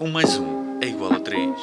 Um 0.00 0.12
mais 0.12 0.38
um 0.38 0.78
é 0.80 0.86
igual 0.86 1.12
a 1.12 1.18
três. 1.18 1.60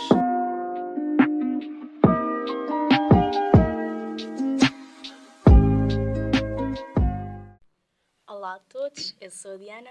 Olá 8.27 8.55
a 8.55 8.59
todos, 8.67 9.15
eu 9.21 9.31
sou 9.31 9.53
a 9.53 9.57
Diana. 9.57 9.89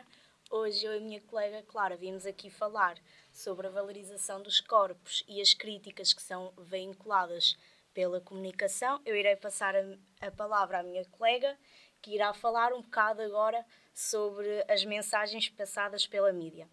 Hoje 0.51 0.85
eu 0.85 0.93
e 0.93 0.99
a 0.99 1.01
minha 1.01 1.23
colega 1.23 1.63
Clara 1.63 1.97
vimos 1.97 2.27
aqui 2.27 2.51
falar 2.51 2.99
sobre 3.33 3.67
a 3.67 3.71
valorização 3.71 4.43
dos 4.43 4.61
corpos 4.61 5.25
e 5.27 5.41
as 5.41 5.55
críticas 5.55 6.13
que 6.13 6.21
são 6.21 6.53
vinculadas 6.59 7.57
pela 7.95 8.21
comunicação. 8.21 9.01
Eu 9.07 9.17
irei 9.17 9.37
passar 9.37 9.75
a, 9.75 9.97
a 10.21 10.31
palavra 10.31 10.81
à 10.81 10.83
minha 10.83 11.07
colega, 11.07 11.57
que 12.03 12.15
irá 12.15 12.35
falar 12.35 12.75
um 12.75 12.83
bocado 12.83 13.23
agora 13.23 13.65
sobre 13.95 14.63
as 14.69 14.85
mensagens 14.85 15.49
passadas 15.49 16.07
pela 16.07 16.31
mídia. 16.31 16.69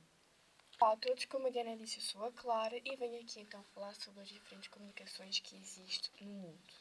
Olá 0.81 0.93
a 0.93 0.97
todos, 0.97 1.25
como 1.25 1.45
a 1.45 1.51
Diana 1.51 1.77
disse, 1.77 1.99
eu 1.99 2.01
sou 2.01 2.25
a 2.25 2.31
Clara 2.31 2.75
e 2.75 2.95
venho 2.95 3.21
aqui 3.21 3.39
então 3.39 3.63
falar 3.65 3.93
sobre 3.93 4.23
as 4.23 4.29
diferentes 4.29 4.67
comunicações 4.67 5.39
que 5.39 5.55
existem 5.55 6.25
no 6.25 6.33
mundo. 6.33 6.73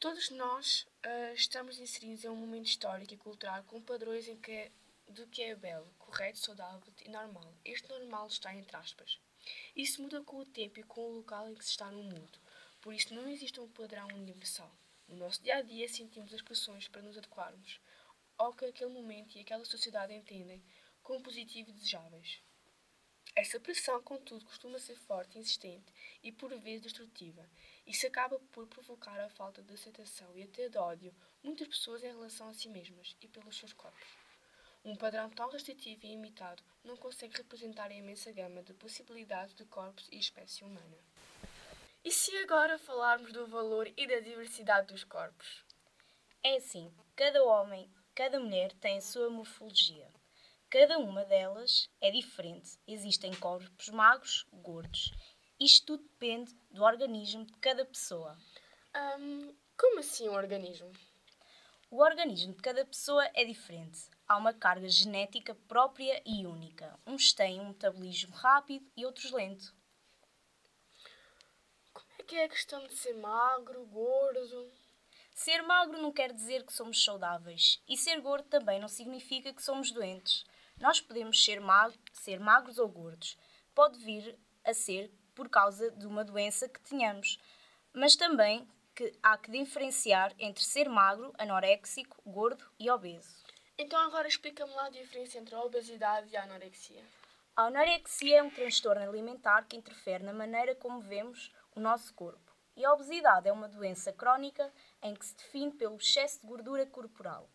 Todos 0.00 0.28
nós 0.30 0.88
uh, 1.06 1.32
estamos 1.32 1.78
inseridos 1.78 2.24
em 2.24 2.28
um 2.28 2.34
momento 2.34 2.66
histórico 2.66 3.14
e 3.14 3.16
cultural 3.16 3.62
com 3.62 3.80
padrões 3.80 4.26
em 4.26 4.36
que 4.36 4.72
do 5.06 5.24
que 5.28 5.40
é 5.40 5.54
belo, 5.54 5.88
correto, 6.00 6.40
saudável 6.40 6.92
e 7.06 7.08
normal. 7.08 7.54
Este 7.64 7.88
normal 7.88 8.26
está 8.26 8.52
entre 8.52 8.76
aspas. 8.76 9.20
Isso 9.76 10.02
muda 10.02 10.20
com 10.24 10.38
o 10.38 10.44
tempo 10.44 10.80
e 10.80 10.82
com 10.82 11.00
o 11.00 11.16
local 11.18 11.48
em 11.48 11.54
que 11.54 11.64
se 11.64 11.70
está 11.70 11.92
no 11.92 12.02
mundo. 12.02 12.40
Por 12.80 12.92
isso 12.92 13.14
não 13.14 13.28
existe 13.28 13.60
um 13.60 13.68
padrão 13.68 14.08
universal. 14.08 14.74
No 15.06 15.14
nosso 15.14 15.40
dia 15.44 15.58
a 15.58 15.62
dia 15.62 15.88
sentimos 15.88 16.34
as 16.34 16.42
pressões 16.42 16.88
para 16.88 17.02
nos 17.02 17.16
adequarmos 17.16 17.80
ao 18.36 18.52
que 18.52 18.64
aquele 18.64 18.90
momento 18.90 19.38
e 19.38 19.42
aquela 19.42 19.64
sociedade 19.64 20.12
entendem 20.12 20.60
como 21.04 21.22
positivo 21.22 21.70
e 21.70 21.72
desejáveis. 21.72 22.49
Essa 23.34 23.60
pressão, 23.60 24.02
contudo, 24.02 24.44
costuma 24.44 24.78
ser 24.78 24.96
forte, 24.96 25.38
insistente 25.38 25.92
e 26.22 26.32
por 26.32 26.50
vezes 26.58 26.82
destrutiva. 26.82 27.48
Isso 27.86 28.06
acaba 28.06 28.38
por 28.52 28.66
provocar 28.66 29.18
a 29.20 29.30
falta 29.30 29.62
de 29.62 29.72
aceitação 29.72 30.36
e 30.36 30.42
até 30.42 30.68
de 30.68 30.76
ódio 30.76 31.14
muitas 31.42 31.68
pessoas 31.68 32.02
em 32.02 32.08
relação 32.08 32.48
a 32.48 32.54
si 32.54 32.68
mesmas 32.68 33.16
e 33.20 33.28
pelos 33.28 33.56
seus 33.56 33.72
corpos. 33.72 34.08
Um 34.84 34.96
padrão 34.96 35.28
tão 35.30 35.50
restritivo 35.50 36.06
e 36.06 36.12
imitado 36.12 36.62
não 36.82 36.96
consegue 36.96 37.36
representar 37.36 37.90
a 37.90 37.94
imensa 37.94 38.32
gama 38.32 38.62
de 38.62 38.72
possibilidades 38.74 39.54
de 39.54 39.64
corpos 39.66 40.08
e 40.10 40.18
espécie 40.18 40.64
humana. 40.64 40.98
E 42.02 42.10
se 42.10 42.34
agora 42.38 42.78
falarmos 42.78 43.32
do 43.32 43.46
valor 43.46 43.92
e 43.94 44.06
da 44.06 44.20
diversidade 44.20 44.86
dos 44.86 45.04
corpos? 45.04 45.64
É 46.42 46.56
assim, 46.56 46.90
cada 47.14 47.44
homem, 47.44 47.90
cada 48.14 48.40
mulher 48.40 48.72
tem 48.80 48.96
a 48.96 49.02
sua 49.02 49.28
morfologia. 49.28 50.08
Cada 50.70 51.00
uma 51.00 51.24
delas 51.24 51.90
é 52.00 52.12
diferente. 52.12 52.78
Existem 52.86 53.34
corpos 53.34 53.88
magros, 53.88 54.46
gordos. 54.52 55.10
Isto 55.58 55.98
tudo 55.98 56.04
depende 56.04 56.54
do 56.70 56.84
organismo 56.84 57.44
de 57.44 57.52
cada 57.54 57.84
pessoa. 57.84 58.38
Hum, 59.18 59.52
como 59.76 59.98
assim 59.98 60.28
um 60.28 60.34
organismo? 60.34 60.92
O 61.90 62.00
organismo 62.00 62.54
de 62.54 62.62
cada 62.62 62.84
pessoa 62.84 63.28
é 63.34 63.44
diferente. 63.44 64.08
Há 64.28 64.36
uma 64.36 64.54
carga 64.54 64.88
genética 64.88 65.56
própria 65.66 66.22
e 66.24 66.46
única. 66.46 66.96
Uns 67.04 67.32
têm 67.32 67.58
um 67.58 67.70
metabolismo 67.70 68.32
rápido 68.36 68.88
e 68.96 69.04
outros 69.04 69.32
lento. 69.32 69.74
Como 71.92 72.06
é 72.16 72.22
que 72.22 72.36
é 72.36 72.44
a 72.44 72.48
questão 72.48 72.86
de 72.86 72.94
ser 72.94 73.14
magro, 73.14 73.84
gordo? 73.86 74.72
Ser 75.34 75.62
magro 75.62 76.00
não 76.00 76.12
quer 76.12 76.32
dizer 76.32 76.64
que 76.64 76.72
somos 76.72 77.02
saudáveis, 77.02 77.82
e 77.88 77.96
ser 77.96 78.20
gordo 78.20 78.46
também 78.48 78.78
não 78.78 78.88
significa 78.88 79.52
que 79.52 79.62
somos 79.62 79.90
doentes. 79.90 80.44
Nós 80.80 80.98
podemos 80.98 81.44
ser, 81.44 81.60
mag 81.60 81.94
ser 82.12 82.40
magros 82.40 82.78
ou 82.78 82.88
gordos. 82.88 83.36
Pode 83.74 83.98
vir 83.98 84.38
a 84.64 84.72
ser 84.72 85.12
por 85.34 85.48
causa 85.48 85.90
de 85.90 86.06
uma 86.06 86.24
doença 86.24 86.68
que 86.68 86.80
tenhamos, 86.80 87.38
mas 87.92 88.16
também 88.16 88.66
que 88.94 89.12
há 89.22 89.36
que 89.36 89.50
diferenciar 89.50 90.34
entre 90.38 90.64
ser 90.64 90.88
magro, 90.88 91.32
anoréxico, 91.38 92.16
gordo 92.24 92.64
e 92.78 92.90
obeso. 92.90 93.44
Então 93.76 94.00
agora 94.00 94.26
explica-me 94.26 94.72
lá 94.72 94.86
a 94.86 94.90
diferença 94.90 95.38
entre 95.38 95.54
a 95.54 95.62
obesidade 95.62 96.30
e 96.30 96.36
a 96.36 96.44
anorexia. 96.44 97.04
A 97.54 97.64
anorexia 97.64 98.38
é 98.38 98.42
um 98.42 98.50
transtorno 98.50 99.02
alimentar 99.02 99.66
que 99.66 99.76
interfere 99.76 100.24
na 100.24 100.32
maneira 100.32 100.74
como 100.74 101.00
vemos 101.00 101.52
o 101.74 101.80
nosso 101.80 102.12
corpo. 102.14 102.50
E 102.74 102.84
a 102.84 102.92
obesidade 102.92 103.48
é 103.48 103.52
uma 103.52 103.68
doença 103.68 104.12
crónica 104.12 104.72
em 105.02 105.14
que 105.14 105.26
se 105.26 105.36
define 105.36 105.72
pelo 105.72 105.96
excesso 105.96 106.40
de 106.40 106.46
gordura 106.46 106.86
corporal. 106.86 107.50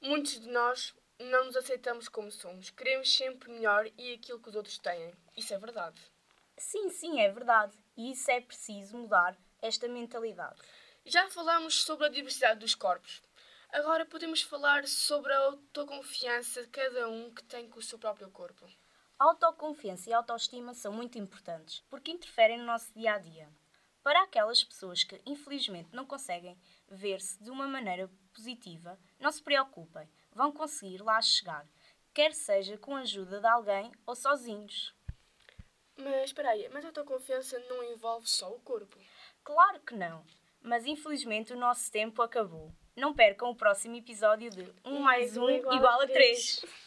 Muitos 0.00 0.40
de 0.40 0.48
nós 0.48 0.94
não 1.24 1.46
nos 1.46 1.56
aceitamos 1.56 2.08
como 2.08 2.30
somos. 2.30 2.70
Queremos 2.70 3.14
sempre 3.14 3.50
melhor 3.50 3.86
e 3.98 4.14
aquilo 4.14 4.40
que 4.40 4.48
os 4.48 4.56
outros 4.56 4.78
têm. 4.78 5.12
Isso 5.36 5.52
é 5.54 5.58
verdade. 5.58 6.00
Sim, 6.56 6.90
sim, 6.90 7.20
é 7.20 7.30
verdade. 7.30 7.78
E 7.96 8.12
isso 8.12 8.30
é 8.30 8.40
preciso 8.40 8.96
mudar 8.96 9.36
esta 9.60 9.88
mentalidade. 9.88 10.60
Já 11.04 11.28
falamos 11.30 11.82
sobre 11.82 12.06
a 12.06 12.10
diversidade 12.10 12.60
dos 12.60 12.74
corpos. 12.74 13.22
Agora 13.70 14.04
podemos 14.04 14.42
falar 14.42 14.86
sobre 14.86 15.32
a 15.32 15.38
autoconfiança 15.38 16.62
de 16.62 16.68
cada 16.68 17.08
um 17.08 17.32
que 17.32 17.42
tem 17.44 17.68
com 17.68 17.78
o 17.78 17.82
seu 17.82 17.98
próprio 17.98 18.30
corpo. 18.30 18.66
A 19.18 19.24
autoconfiança 19.24 20.10
e 20.10 20.12
a 20.12 20.18
autoestima 20.18 20.74
são 20.74 20.92
muito 20.92 21.18
importantes 21.18 21.82
porque 21.88 22.10
interferem 22.10 22.58
no 22.58 22.66
nosso 22.66 22.92
dia 22.92 23.14
a 23.14 23.18
dia. 23.18 23.48
Para 24.02 24.24
aquelas 24.24 24.62
pessoas 24.64 25.04
que 25.04 25.20
infelizmente 25.24 25.94
não 25.94 26.04
conseguem 26.04 26.58
ver-se 26.88 27.42
de 27.42 27.50
uma 27.50 27.68
maneira 27.68 28.10
positiva, 28.32 28.98
não 29.20 29.30
se 29.30 29.42
preocupem, 29.42 30.08
vão 30.32 30.52
conseguir 30.52 31.02
lá 31.02 31.20
chegar, 31.20 31.66
quer 32.12 32.32
seja 32.32 32.76
com 32.78 32.96
a 32.96 33.00
ajuda 33.00 33.40
de 33.40 33.46
alguém 33.46 33.92
ou 34.06 34.14
sozinhos. 34.14 34.94
Mas 35.96 36.24
espera 36.24 36.50
aí, 36.50 36.68
mas 36.72 36.84
a 36.84 36.88
autoconfiança 36.88 37.58
não 37.68 37.82
envolve 37.84 38.28
só 38.28 38.50
o 38.50 38.60
corpo? 38.60 38.98
Claro 39.44 39.80
que 39.80 39.94
não, 39.94 40.24
mas 40.60 40.86
infelizmente 40.86 41.52
o 41.52 41.58
nosso 41.58 41.90
tempo 41.90 42.22
acabou. 42.22 42.72
Não 42.96 43.14
percam 43.14 43.50
o 43.50 43.56
próximo 43.56 43.96
episódio 43.96 44.50
de 44.50 44.70
1 44.84 44.98
mais 45.00 45.36
1 45.36 45.50
igual 45.50 46.00
a 46.00 46.06
3. 46.06 46.64